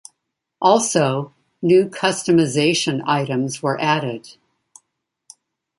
Also, 0.59 1.31
new 1.61 1.87
customization 1.87 3.03
items 3.05 3.61
were 3.61 3.79
added. 3.79 4.29